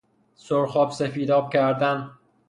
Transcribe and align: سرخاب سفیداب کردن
سرخاب 0.35 0.91
سفیداب 0.91 1.49
کردن 1.53 2.11